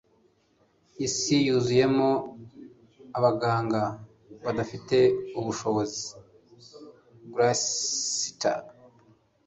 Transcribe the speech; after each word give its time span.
Isi 1.05 1.35
yuzuyemo 1.47 2.09
abaganga 3.17 3.81
badafite 4.45 4.97
ubushobozi 5.39 6.03
(Grayster) 7.33 8.59